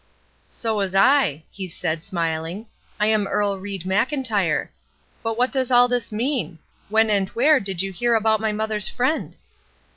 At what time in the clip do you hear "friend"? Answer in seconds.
8.89-9.35